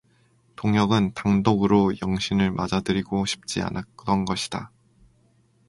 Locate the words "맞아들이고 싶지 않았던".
2.49-4.25